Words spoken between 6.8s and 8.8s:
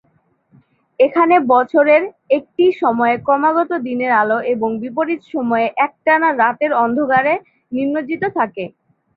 অন্ধকারে নিমজ্জিত থাকে।